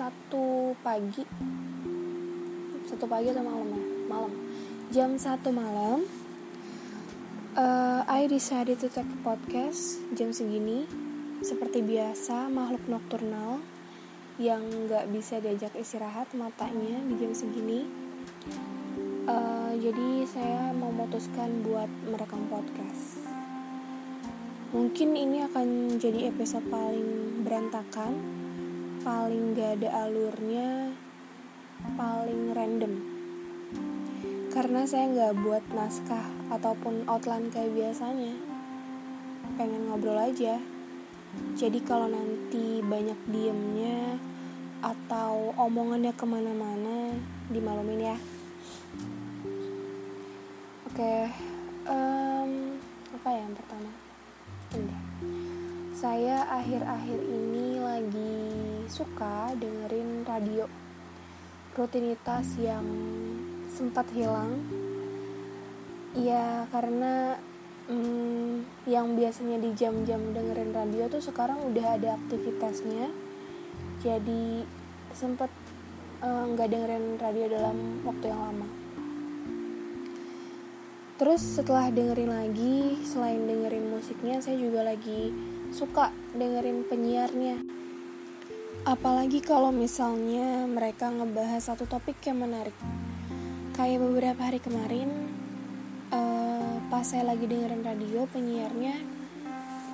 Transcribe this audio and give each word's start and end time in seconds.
satu 0.00 0.72
pagi. 0.80 1.20
Satu 2.88 3.04
pagi 3.04 3.28
atau 3.28 3.44
malam 3.44 3.68
ya? 3.68 3.84
Malam. 4.08 4.32
Jam 4.88 5.10
satu 5.20 5.52
malam 5.52 6.08
uh, 7.52 8.00
I 8.08 8.24
decided 8.24 8.80
to 8.80 8.88
take 8.88 9.04
a 9.04 9.20
podcast 9.20 10.00
jam 10.16 10.32
segini. 10.32 10.88
Seperti 11.44 11.84
biasa 11.84 12.48
makhluk 12.48 12.80
nokturnal 12.88 13.60
yang 14.40 14.64
nggak 14.88 15.12
bisa 15.12 15.36
diajak 15.36 15.76
istirahat 15.76 16.32
matanya 16.32 16.96
di 17.04 17.20
jam 17.20 17.36
segini. 17.36 17.84
Uh, 19.28 19.76
jadi 19.76 20.24
saya 20.24 20.72
memutuskan 20.72 21.60
buat 21.60 21.92
merekam 22.08 22.48
podcast. 22.48 23.20
Mungkin 24.72 25.12
ini 25.12 25.44
akan 25.44 26.00
jadi 26.00 26.32
episode 26.32 26.64
paling 26.72 27.44
berantakan 27.44 28.40
paling 29.00 29.56
gak 29.56 29.80
ada 29.80 30.04
alurnya 30.04 30.92
paling 31.96 32.52
random. 32.52 32.94
Karena 34.50 34.84
saya 34.84 35.08
nggak 35.08 35.40
buat 35.40 35.64
naskah 35.72 36.26
ataupun 36.52 37.08
outline 37.08 37.48
kayak 37.48 37.72
biasanya. 37.72 38.36
Pengen 39.56 39.88
ngobrol 39.88 40.18
aja. 40.20 40.60
Jadi 41.56 41.78
kalau 41.86 42.10
nanti 42.10 42.82
banyak 42.82 43.16
diemnya 43.30 44.18
atau 44.82 45.54
omongannya 45.56 46.12
ke 46.12 46.24
mana-mana 46.26 47.14
dimalumin 47.48 48.12
ya. 48.12 48.16
Oke 50.90 51.30
um, 51.86 52.76
apa 53.14 53.28
ya 53.30 53.40
yang 53.46 53.54
pertama? 53.54 53.90
Ini 54.74 55.09
saya 56.00 56.48
akhir-akhir 56.48 57.20
ini 57.28 57.76
lagi 57.76 58.40
suka 58.88 59.52
dengerin 59.52 60.24
radio. 60.24 60.64
Rutinitas 61.76 62.56
yang 62.56 62.88
sempat 63.68 64.08
hilang. 64.16 64.64
Ya 66.16 66.64
karena 66.72 67.36
hmm, 67.84 68.64
yang 68.88 69.12
biasanya 69.12 69.60
di 69.60 69.76
jam-jam 69.76 70.32
dengerin 70.32 70.72
radio 70.72 71.04
tuh 71.12 71.20
sekarang 71.20 71.68
udah 71.68 72.00
ada 72.00 72.16
aktivitasnya. 72.16 73.12
Jadi 74.00 74.64
sempat 75.12 75.52
eh, 76.24 76.44
nggak 76.48 76.64
uh, 76.64 76.72
dengerin 76.72 77.20
radio 77.20 77.44
dalam 77.52 77.76
waktu 78.08 78.24
yang 78.32 78.40
lama. 78.40 78.68
Terus 81.20 81.44
setelah 81.60 81.92
dengerin 81.92 82.32
lagi 82.32 83.04
selain 83.04 83.44
dengerin 83.44 83.92
musiknya 83.92 84.40
saya 84.40 84.56
juga 84.56 84.88
lagi 84.88 85.59
suka 85.70 86.14
dengerin 86.36 86.86
penyiarnya. 86.86 87.62
Apalagi 88.86 89.42
kalau 89.44 89.70
misalnya 89.70 90.64
mereka 90.66 91.10
ngebahas 91.10 91.72
satu 91.72 91.86
topik 91.86 92.18
yang 92.26 92.42
menarik. 92.42 92.74
Kayak 93.74 94.02
beberapa 94.04 94.40
hari 94.44 94.60
kemarin 94.60 95.08
uh, 96.12 96.76
pas 96.92 97.06
saya 97.06 97.24
lagi 97.24 97.48
dengerin 97.48 97.86
radio 97.86 98.28
penyiarnya 98.28 98.98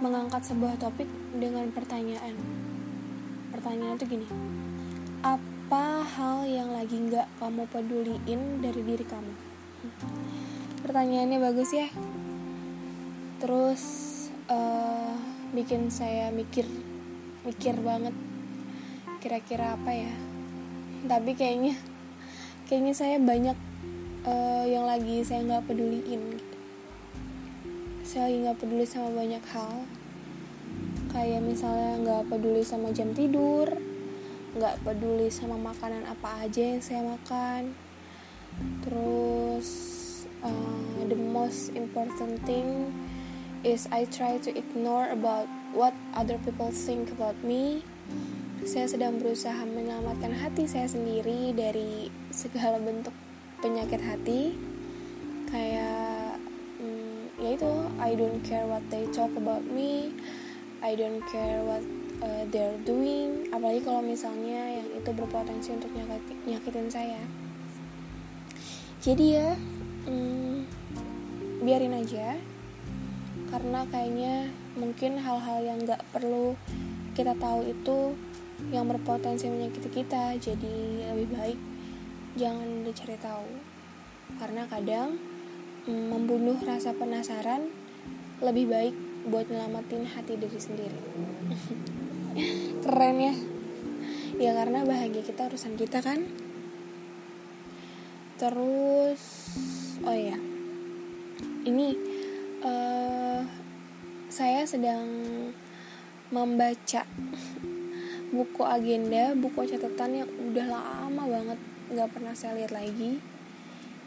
mengangkat 0.00 0.44
sebuah 0.44 0.80
topik 0.80 1.08
dengan 1.36 1.70
pertanyaan. 1.70 2.34
Pertanyaan 3.54 3.96
itu 3.96 4.06
gini 4.08 4.28
apa 5.26 6.06
hal 6.06 6.46
yang 6.46 6.70
lagi 6.70 6.94
nggak 6.94 7.26
kamu 7.42 7.66
peduliin 7.74 8.62
dari 8.62 8.80
diri 8.86 9.02
kamu? 9.02 9.34
Pertanyaannya 10.86 11.38
bagus 11.42 11.74
ya. 11.74 11.90
Terus 13.42 13.82
uh, 14.46 14.95
bikin 15.54 15.92
saya 15.92 16.32
mikir 16.34 16.66
mikir 17.46 17.78
banget 17.82 18.14
kira-kira 19.22 19.78
apa 19.78 19.90
ya. 19.94 20.14
Tapi 21.06 21.34
kayaknya 21.38 21.74
kayaknya 22.66 22.94
saya 22.94 23.16
banyak 23.22 23.58
uh, 24.26 24.64
yang 24.66 24.86
lagi 24.86 25.22
saya 25.22 25.46
nggak 25.46 25.66
peduliin. 25.70 26.42
Saya 28.06 28.30
lagi 28.30 28.38
nggak 28.46 28.58
peduli 28.58 28.86
sama 28.86 29.10
banyak 29.14 29.44
hal. 29.54 29.74
Kayak 31.14 31.42
misalnya 31.46 31.92
nggak 32.02 32.22
peduli 32.32 32.62
sama 32.66 32.90
jam 32.90 33.14
tidur 33.14 33.70
nggak 34.56 34.88
peduli 34.88 35.28
sama 35.28 35.60
makanan 35.60 36.08
apa 36.08 36.48
aja 36.48 36.64
yang 36.64 36.80
saya 36.80 37.04
makan. 37.04 37.76
Terus 38.80 39.68
uh, 40.40 40.96
the 41.04 41.18
most 41.18 41.76
important 41.76 42.40
thing 42.48 42.88
is 43.62 43.88
I 43.88 44.04
try 44.10 44.36
to 44.42 44.50
ignore 44.52 45.08
about 45.08 45.48
what 45.72 45.94
other 46.12 46.36
people 46.42 46.72
think 46.72 47.12
about 47.12 47.38
me. 47.40 47.84
Saya 48.66 48.90
sedang 48.90 49.22
berusaha 49.22 49.62
menyelamatkan 49.68 50.34
hati 50.34 50.66
saya 50.66 50.90
sendiri 50.90 51.54
dari 51.54 52.10
segala 52.34 52.82
bentuk 52.82 53.14
penyakit 53.62 54.02
hati. 54.02 54.56
Kayak 55.46 56.42
hmm, 56.82 57.36
ya 57.38 57.50
itu 57.54 57.72
I 58.02 58.10
don't 58.18 58.42
care 58.42 58.66
what 58.66 58.82
they 58.90 59.06
talk 59.14 59.30
about 59.38 59.62
me. 59.62 60.12
I 60.82 60.98
don't 60.98 61.22
care 61.30 61.62
what 61.62 61.84
uh, 62.20 62.44
they're 62.50 62.80
doing. 62.82 63.48
Apalagi 63.54 63.86
kalau 63.86 64.02
misalnya 64.02 64.82
yang 64.82 64.88
itu 64.92 65.10
berpotensi 65.14 65.76
untuk 65.76 65.92
nyakit, 65.94 66.36
nyakitin 66.44 66.88
saya. 66.90 67.22
Jadi 69.04 69.38
ya 69.38 69.54
hmm, 70.10 70.66
biarin 71.62 71.94
aja 71.94 72.34
karena 73.46 73.86
kayaknya 73.88 74.50
mungkin 74.74 75.22
hal-hal 75.22 75.62
yang 75.62 75.78
nggak 75.82 76.02
perlu 76.10 76.58
kita 77.14 77.32
tahu 77.38 77.64
itu 77.64 78.12
yang 78.72 78.88
berpotensi 78.88 79.48
menyakiti 79.48 80.02
kita. 80.02 80.34
Jadi 80.36 81.06
lebih 81.06 81.28
baik 81.32 81.58
jangan 82.36 82.84
dicari 82.84 83.16
tahu. 83.16 83.48
Karena 84.36 84.68
kadang 84.68 85.16
mm, 85.86 86.06
membunuh 86.12 86.58
rasa 86.66 86.92
penasaran 86.92 87.70
lebih 88.42 88.68
baik 88.68 88.94
buat 89.26 89.48
nyelamatin 89.48 90.04
hati 90.04 90.36
diri 90.36 90.60
sendiri. 90.60 91.00
Keren 92.84 93.16
ya. 93.22 93.34
Ya 94.36 94.52
karena 94.52 94.84
bahagia 94.84 95.24
kita 95.24 95.48
urusan 95.48 95.80
kita 95.80 96.04
kan. 96.04 96.28
Terus 98.36 99.22
oh 100.04 100.12
ya 100.12 100.36
ini 101.66 102.15
saya 104.36 104.68
sedang 104.68 105.08
membaca 106.28 107.08
buku 108.28 108.62
agenda 108.68 109.32
buku 109.32 109.64
catatan 109.64 110.12
yang 110.12 110.28
udah 110.28 110.66
lama 110.76 111.24
banget 111.24 111.58
nggak 111.88 112.10
pernah 112.12 112.36
saya 112.36 112.60
lihat 112.60 112.76
lagi. 112.76 113.16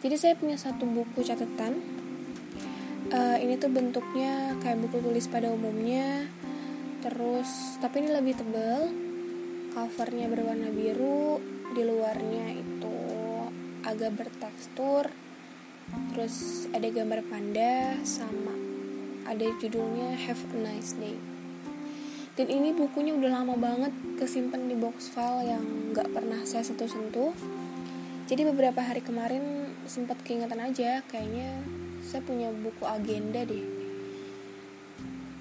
Jadi 0.06 0.16
saya 0.22 0.38
punya 0.38 0.54
satu 0.54 0.86
buku 0.86 1.26
catatan. 1.26 1.82
Uh, 3.10 3.42
ini 3.42 3.58
tuh 3.58 3.74
bentuknya 3.74 4.54
kayak 4.62 4.78
buku 4.78 5.02
tulis 5.02 5.26
pada 5.26 5.50
umumnya. 5.50 6.30
Terus 7.02 7.82
tapi 7.82 8.06
ini 8.06 8.14
lebih 8.14 8.38
tebal 8.38 8.86
covernya 9.74 10.30
berwarna 10.30 10.70
biru 10.70 11.42
di 11.74 11.82
luarnya 11.82 12.54
itu 12.54 12.98
agak 13.82 14.14
bertekstur. 14.14 15.10
Terus 16.14 16.70
ada 16.70 16.86
gambar 16.86 17.26
panda 17.26 17.98
sama 18.06 18.69
ada 19.30 19.46
judulnya 19.62 20.18
Have 20.26 20.42
a 20.50 20.58
Nice 20.58 20.98
Day. 20.98 21.14
Dan 22.34 22.50
ini 22.50 22.74
bukunya 22.74 23.14
udah 23.14 23.30
lama 23.30 23.54
banget 23.54 23.94
kesimpan 24.18 24.66
di 24.66 24.74
box 24.74 25.14
file 25.14 25.46
yang 25.46 25.94
gak 25.94 26.10
pernah 26.10 26.42
saya 26.50 26.66
sentuh-sentuh. 26.66 27.30
Jadi 28.26 28.42
beberapa 28.50 28.82
hari 28.82 29.06
kemarin 29.06 29.70
sempat 29.86 30.18
keingetan 30.26 30.58
aja 30.58 31.06
kayaknya 31.06 31.62
saya 32.02 32.26
punya 32.26 32.50
buku 32.50 32.90
agenda 32.90 33.46
deh. 33.46 33.66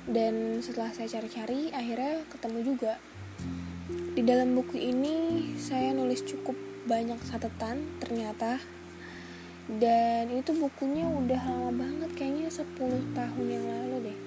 Dan 0.04 0.60
setelah 0.60 0.92
saya 0.92 1.08
cari-cari 1.08 1.72
akhirnya 1.72 2.28
ketemu 2.28 2.58
juga. 2.76 3.00
Di 3.88 4.20
dalam 4.20 4.52
buku 4.52 4.76
ini 4.76 5.16
saya 5.56 5.96
nulis 5.96 6.20
cukup 6.28 6.56
banyak 6.84 7.20
catatan 7.24 7.88
ternyata 8.04 8.60
dan 9.68 10.32
itu 10.32 10.56
bukunya 10.56 11.04
udah 11.04 11.40
lama 11.44 11.84
banget 11.84 12.10
kayaknya 12.16 12.48
10 12.48 13.12
tahun 13.12 13.46
yang 13.52 13.66
lalu 13.68 13.96
deh. 14.08 14.18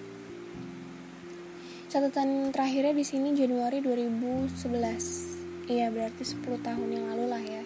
Catatan 1.90 2.54
terakhirnya 2.54 2.94
di 2.94 3.06
sini 3.06 3.34
Januari 3.34 3.82
2011 3.82 5.74
iya 5.74 5.90
berarti 5.90 6.24
10 6.24 6.62
tahun 6.62 6.90
yang 6.94 7.06
lalu 7.10 7.26
lah 7.26 7.42
ya. 7.42 7.64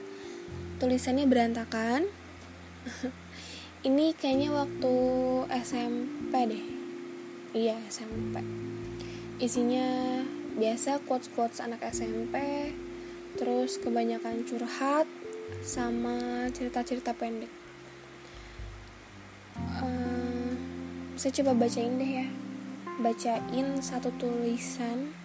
Tulisannya 0.79 1.27
berantakan. 1.27 2.07
Ini 3.85 4.17
kayaknya 4.17 4.49
waktu 4.49 4.93
SMP 5.61 6.33
deh. 6.49 6.65
Iya 7.53 7.77
SMP 7.85 8.65
isinya 9.35 10.23
biasa 10.55 11.03
quotes-quotes 11.03 11.59
anak 11.59 11.83
SMP 11.91 12.39
terus 13.35 13.75
kebanyakan 13.83 14.47
curhat 14.47 15.03
sama 15.59 16.47
cerita-cerita 16.55 17.11
pendek 17.11 17.51
saya 21.15 21.31
coba 21.41 21.63
bacain 21.63 21.95
deh 21.95 22.11
ya. 22.23 22.27
Bacain 22.99 23.79
satu 23.79 24.11
tulisan. 24.19 25.15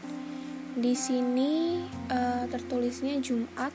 Di 0.71 0.95
sini 0.95 1.83
uh, 2.07 2.47
tertulisnya 2.47 3.19
Jumat 3.19 3.75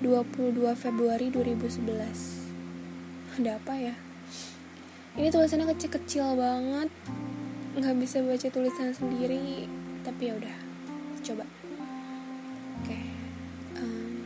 22 0.00 0.64
Februari 0.72 1.28
2011 1.28 3.36
ada 3.36 3.60
apa 3.60 3.74
ya? 3.76 3.92
Ini 5.12 5.28
tulisannya 5.28 5.68
kecil-kecil 5.76 6.40
banget. 6.40 6.88
Nggak 7.76 7.96
bisa 8.00 8.24
baca 8.24 8.48
tulisan 8.48 8.96
sendiri 8.96 9.68
tapi 10.00 10.32
ya 10.32 10.40
udah 10.40 10.56
coba. 11.20 11.44
Oke 12.80 12.98
um, 13.76 14.24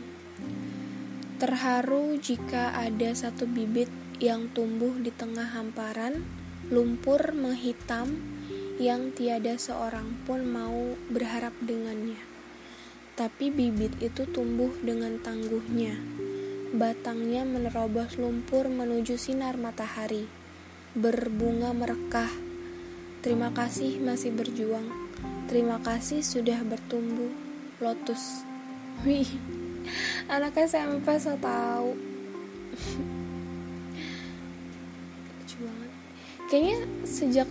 terharu 1.43 2.15
jika 2.23 2.71
ada 2.71 3.11
satu 3.11 3.43
bibit 3.43 3.91
yang 4.23 4.47
tumbuh 4.55 4.95
di 4.95 5.11
tengah 5.11 5.51
hamparan 5.53 6.23
lumpur 6.67 7.31
menghitam 7.31 8.19
yang 8.77 9.15
tiada 9.15 9.55
seorang 9.55 10.19
pun 10.27 10.43
mau 10.43 10.99
berharap 11.07 11.55
dengannya. 11.63 12.19
Tapi 13.17 13.49
bibit 13.49 13.97
itu 14.03 14.27
tumbuh 14.29 14.69
dengan 14.83 15.17
tangguhnya. 15.17 15.97
Batangnya 16.75 17.47
menerobos 17.47 18.19
lumpur 18.19 18.69
menuju 18.69 19.15
sinar 19.15 19.55
matahari. 19.55 20.29
Berbunga 20.93 21.71
merekah. 21.71 22.29
Terima 23.23 23.49
kasih 23.55 23.97
masih 24.03 24.35
berjuang. 24.35 24.85
Terima 25.49 25.81
kasih 25.81 26.21
sudah 26.21 26.61
bertumbuh. 26.67 27.31
Lotus. 27.81 28.43
Wih, 29.07 29.29
anak 30.33 30.59
SMP 30.59 31.17
so 31.17 31.33
tahu. 31.39 31.95
Kayaknya 36.47 36.79
sejak 37.03 37.49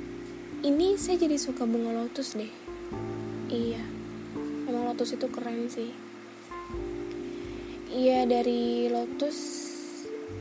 ini 0.64 0.96
saya 0.96 1.20
jadi 1.20 1.36
suka 1.36 1.68
bunga 1.68 1.92
lotus 1.92 2.32
deh. 2.32 2.48
Iya. 3.52 3.84
Emang 4.64 4.88
lotus 4.88 5.12
itu 5.12 5.28
keren 5.28 5.68
sih. 5.68 5.92
Iya 7.92 8.24
dari 8.24 8.88
lotus 8.88 9.36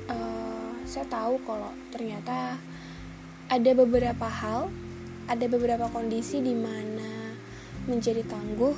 uh, 0.07 0.71
saya 0.87 1.03
tahu 1.11 1.35
kalau 1.43 1.67
ternyata 1.91 2.55
ada 3.51 3.71
beberapa 3.75 4.23
hal 4.23 4.71
ada 5.27 5.45
beberapa 5.51 5.91
kondisi 5.91 6.39
di 6.39 6.55
mana 6.55 7.35
menjadi 7.91 8.23
tangguh 8.23 8.75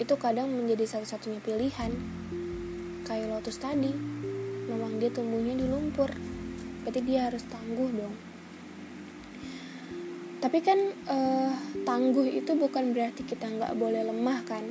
itu 0.00 0.14
kadang 0.16 0.56
menjadi 0.56 0.88
satu-satunya 0.88 1.44
pilihan. 1.44 1.92
Kayak 3.04 3.28
lotus 3.28 3.60
tadi 3.60 3.92
memang 4.72 4.96
dia 4.96 5.12
tumbuhnya 5.12 5.52
di 5.52 5.68
lumpur. 5.68 6.08
Berarti 6.80 7.04
dia 7.04 7.28
harus 7.28 7.44
tangguh 7.44 7.92
dong 7.92 8.29
tapi 10.40 10.64
kan 10.64 10.80
uh, 11.04 11.52
tangguh 11.84 12.24
itu 12.24 12.56
bukan 12.56 12.96
berarti 12.96 13.28
kita 13.28 13.44
nggak 13.44 13.76
boleh 13.76 14.08
lemah 14.08 14.40
kan. 14.48 14.64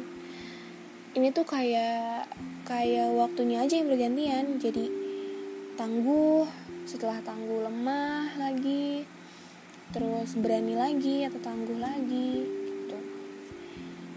Ini 1.13 1.29
tuh 1.29 1.45
kayak 1.45 2.25
kayak 2.65 3.13
waktunya 3.13 3.61
aja 3.61 3.77
yang 3.77 3.89
bergantian. 3.89 4.57
Jadi 4.57 4.89
tangguh 5.77 6.49
setelah 6.89 7.21
tangguh 7.21 7.69
lemah 7.69 8.33
lagi 8.41 9.05
terus 9.93 10.37
berani 10.37 10.73
lagi 10.73 11.25
atau 11.29 11.37
tangguh 11.37 11.77
lagi 11.77 12.49
gitu. 12.49 12.97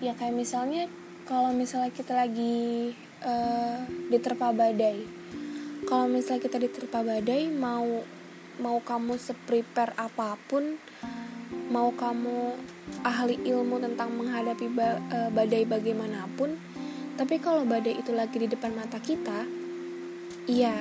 Ya 0.01 0.17
kayak 0.17 0.33
misalnya 0.33 0.89
kalau 1.29 1.53
misalnya 1.53 1.93
kita 1.93 2.17
lagi 2.17 2.97
uh, 3.21 3.85
diterpa 4.09 4.57
badai. 4.57 5.05
Kalau 5.85 6.09
misalnya 6.09 6.49
kita 6.49 6.57
diterpa 6.57 7.05
badai 7.05 7.53
mau 7.53 8.01
mau 8.61 8.81
kamu 8.81 9.21
seprepare 9.21 9.93
apa 10.01 10.37
pun 10.49 10.77
mau 11.73 11.89
kamu 11.97 12.53
ahli 13.01 13.41
ilmu 13.49 13.81
tentang 13.81 14.13
menghadapi 14.13 14.69
uh, 14.77 15.33
badai 15.33 15.65
bagaimanapun 15.65 16.61
tapi 17.17 17.41
kalau 17.41 17.65
badai 17.65 17.97
itu 17.97 18.13
lagi 18.13 18.37
di 18.37 18.49
depan 18.53 18.77
mata 18.77 19.01
kita 19.01 19.49
ya 20.45 20.77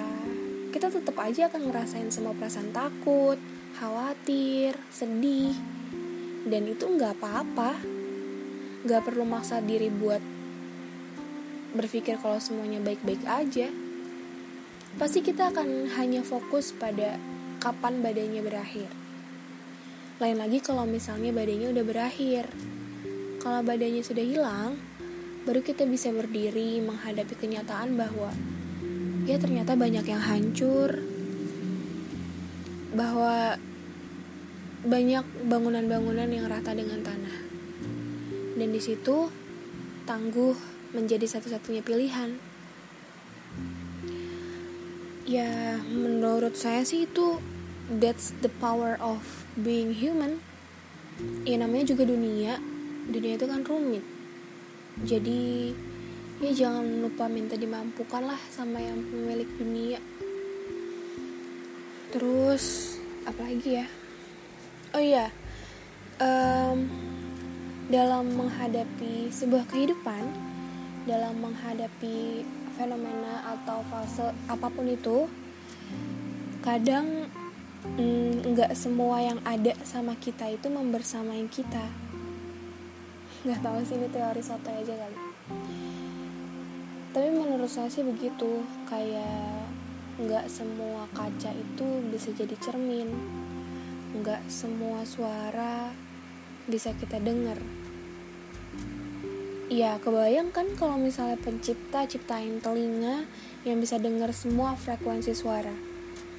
kita 0.71 0.91
tetap 0.91 1.15
aja 1.23 1.47
akan 1.47 1.71
ngerasain 1.71 2.11
semua 2.11 2.35
perasaan 2.35 2.75
takut 2.75 3.39
khawatir 3.75 4.75
sedih. 4.91 5.55
Dan 6.45 6.67
itu 6.67 6.85
nggak 6.85 7.21
apa-apa. 7.21 7.77
Nggak 8.85 9.01
perlu 9.05 9.23
maksa 9.25 9.61
diri 9.61 9.89
buat 9.89 10.21
berpikir 11.71 12.19
kalau 12.19 12.41
semuanya 12.41 12.81
baik-baik 12.83 13.23
aja. 13.25 13.69
Pasti 14.99 15.23
kita 15.23 15.55
akan 15.55 15.87
hanya 15.95 16.19
fokus 16.21 16.75
pada 16.75 17.15
kapan 17.63 18.03
badainya 18.03 18.43
berakhir 18.43 19.00
lain 20.21 20.37
lagi 20.37 20.61
kalau 20.61 20.85
misalnya 20.85 21.33
badannya 21.33 21.73
udah 21.73 21.81
berakhir. 21.81 22.45
Kalau 23.41 23.65
badannya 23.65 24.05
sudah 24.05 24.21
hilang, 24.21 24.77
baru 25.49 25.65
kita 25.65 25.89
bisa 25.89 26.13
berdiri 26.13 26.77
menghadapi 26.77 27.33
kenyataan 27.33 27.97
bahwa 27.97 28.29
ya 29.25 29.41
ternyata 29.41 29.73
banyak 29.73 30.05
yang 30.05 30.21
hancur, 30.21 31.01
bahwa 32.93 33.57
banyak 34.85 35.25
bangunan-bangunan 35.49 36.29
yang 36.29 36.45
rata 36.45 36.77
dengan 36.77 37.01
tanah. 37.01 37.37
Dan 38.61 38.69
di 38.69 38.77
situ 38.77 39.25
tangguh 40.05 40.53
menjadi 40.93 41.25
satu-satunya 41.25 41.81
pilihan. 41.81 42.37
Ya, 45.25 45.81
menurut 45.89 46.53
saya 46.53 46.85
sih 46.85 47.09
itu 47.09 47.41
that's 47.99 48.31
the 48.39 48.51
power 48.61 48.95
of 49.01 49.43
being 49.59 49.91
human 49.91 50.39
ya 51.43 51.59
namanya 51.59 51.91
juga 51.91 52.07
dunia. 52.07 52.55
Dunia 53.11 53.35
itu 53.35 53.45
kan 53.49 53.61
rumit. 53.67 54.05
Jadi 55.03 55.73
ya 56.41 56.51
jangan 56.53 57.03
lupa 57.03 57.27
minta 57.27 57.59
dimampukan 57.59 58.23
lah 58.23 58.39
sama 58.53 58.79
yang 58.79 59.03
pemilik 59.03 59.49
dunia. 59.59 59.99
Terus 62.15 62.95
apa 63.27 63.43
lagi 63.43 63.83
ya? 63.83 63.87
Oh 64.91 64.99
iya 64.99 65.31
um, 66.21 66.77
dalam 67.89 68.29
menghadapi 68.37 69.33
sebuah 69.33 69.67
kehidupan 69.67 70.23
dalam 71.09 71.33
menghadapi 71.41 72.45
fenomena 72.77 73.41
atau 73.57 73.81
fase 73.89 74.31
apa 74.47 74.69
pun 74.69 74.85
itu 74.85 75.25
kadang 76.61 77.27
mm, 77.85 78.53
nggak 78.53 78.71
semua 78.77 79.21
yang 79.21 79.39
ada 79.41 79.73
sama 79.81 80.13
kita 80.17 80.45
itu 80.53 80.69
membersamai 80.69 81.41
kita. 81.49 81.85
Nggak 83.41 83.59
tahu 83.65 83.79
sih 83.81 83.97
ini 83.97 84.07
teori 84.13 84.41
soto 84.45 84.69
aja 84.69 84.93
kali. 84.93 85.17
Tapi 87.11 87.27
menurut 87.33 87.67
saya 87.67 87.89
sih 87.89 88.05
begitu 88.05 88.61
kayak 88.85 89.65
nggak 90.21 90.45
semua 90.45 91.09
kaca 91.11 91.49
itu 91.49 91.87
bisa 92.13 92.29
jadi 92.37 92.55
cermin. 92.61 93.09
Nggak 94.13 94.45
semua 94.45 95.01
suara 95.01 95.89
bisa 96.69 96.93
kita 96.93 97.17
dengar. 97.17 97.57
Ya 99.71 99.95
kebayang 100.03 100.51
kan 100.51 100.67
kalau 100.75 100.99
misalnya 100.99 101.39
pencipta 101.39 102.03
ciptain 102.03 102.59
telinga 102.59 103.23
yang 103.63 103.79
bisa 103.79 103.95
dengar 103.97 104.35
semua 104.35 104.75
frekuensi 104.75 105.31
suara? 105.31 105.71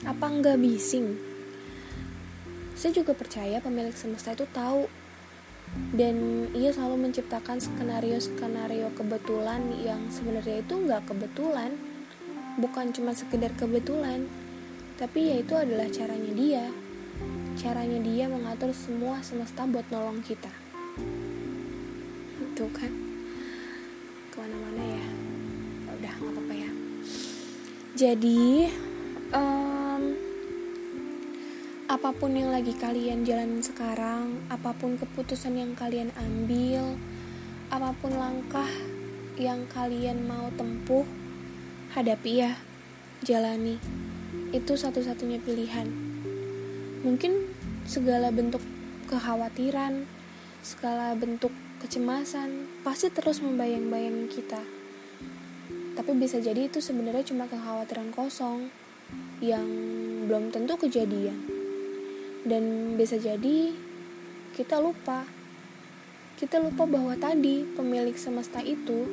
Apa 0.05 0.29
nggak 0.29 0.61
bising 0.61 1.32
saya 2.83 2.99
juga 2.99 3.15
percaya 3.15 3.63
pemilik 3.63 3.95
semesta 3.95 4.35
itu 4.35 4.43
tahu. 4.51 4.91
Dan 5.95 6.51
ia 6.51 6.75
selalu 6.75 7.07
menciptakan 7.09 7.63
skenario-skenario 7.63 8.91
kebetulan 8.99 9.63
yang 9.79 10.03
sebenarnya 10.11 10.67
itu 10.67 10.75
nggak 10.75 11.07
kebetulan. 11.07 11.79
Bukan 12.59 12.91
cuma 12.91 13.15
sekedar 13.15 13.55
kebetulan 13.55 14.27
tapi 14.99 15.31
ya 15.31 15.41
itu 15.41 15.55
adalah 15.55 15.87
caranya 15.95 16.33
dia. 16.35 16.67
Caranya 17.55 18.03
dia 18.03 18.27
mengatur 18.27 18.75
semua 18.75 19.23
semesta 19.23 19.63
buat 19.63 19.87
nolong 19.89 20.19
kita. 20.21 20.51
Itu 22.43 22.67
kan? 22.75 22.93
Ke 24.29 24.37
mana-mana 24.43 24.83
ya, 24.83 25.07
udah 25.97 26.13
nggak 26.19 26.33
apa-apa 26.35 26.55
ya. 26.55 26.71
Jadi 27.95 28.67
um, 29.33 29.72
apa 32.03 32.19
pun 32.19 32.35
yang 32.35 32.51
lagi 32.51 32.75
kalian 32.75 33.23
jalanin 33.23 33.63
sekarang, 33.63 34.43
apa 34.51 34.75
pun 34.75 34.99
keputusan 34.99 35.55
yang 35.55 35.79
kalian 35.79 36.11
ambil, 36.19 36.99
apa 37.71 37.95
pun 37.95 38.19
langkah 38.19 38.67
yang 39.39 39.71
kalian 39.71 40.27
mau 40.27 40.51
tempuh, 40.59 41.07
hadapi 41.95 42.43
ya, 42.43 42.59
jalani. 43.23 43.79
Itu 44.51 44.75
satu-satunya 44.75 45.47
pilihan. 45.47 45.87
Mungkin 47.07 47.55
segala 47.87 48.35
bentuk 48.35 48.67
kekhawatiran, 49.07 50.03
segala 50.59 51.15
bentuk 51.15 51.55
kecemasan 51.87 52.83
pasti 52.83 53.15
terus 53.15 53.39
membayang-bayangi 53.39 54.27
kita. 54.27 54.63
Tapi 55.95 56.11
bisa 56.19 56.43
jadi 56.43 56.67
itu 56.67 56.83
sebenarnya 56.83 57.31
cuma 57.31 57.47
kekhawatiran 57.47 58.11
kosong 58.11 58.75
yang 59.39 59.71
belum 60.27 60.51
tentu 60.51 60.75
kejadian 60.75 61.52
dan 62.43 62.95
bisa 62.99 63.19
jadi 63.19 63.75
kita 64.53 64.83
lupa 64.83 65.25
kita 66.43 66.59
lupa 66.59 66.83
bahwa 66.91 67.15
tadi 67.15 67.63
pemilik 67.79 68.19
semesta 68.19 68.59
itu 68.67 69.07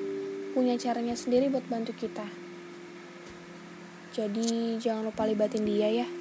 punya 0.57 0.73
caranya 0.81 1.13
sendiri 1.13 1.45
buat 1.45 1.61
bantu 1.69 1.93
kita. 1.93 2.25
Jadi 4.17 4.81
jangan 4.81 5.13
lupa 5.13 5.29
libatin 5.29 5.61
dia 5.61 5.93
ya. 5.93 6.18